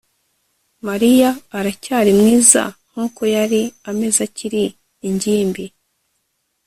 [0.87, 4.63] Mariya aracyari mwiza nkuko yari ameze akiri
[5.07, 5.65] ingimbi